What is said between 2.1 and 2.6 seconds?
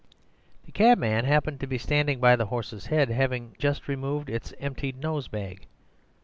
by the